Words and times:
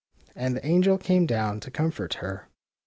And 0.35 0.55
the 0.55 0.65
angel 0.65 0.97
came 0.97 1.27
down 1.27 1.59
to 1.59 1.69
comfort 1.69 2.15
her. 2.15 2.49